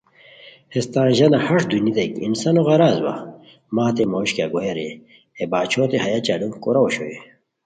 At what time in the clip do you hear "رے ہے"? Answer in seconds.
4.77-5.43